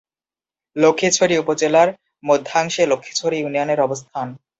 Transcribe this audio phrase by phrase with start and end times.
[0.75, 1.89] লক্ষ্মীছড়ি উপজেলার
[2.23, 4.27] মধ্যাংশে লক্ষ্মীছড়ি ইউনিয়নের অবস্থান।